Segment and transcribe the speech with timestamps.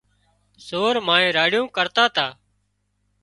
[0.67, 2.27] سور مانئين راڙيون ڪرتا تا